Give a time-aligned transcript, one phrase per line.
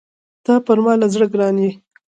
[0.45, 1.71] ته پر ما له زړه ګران يې!